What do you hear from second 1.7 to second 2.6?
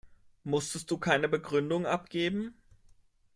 angeben?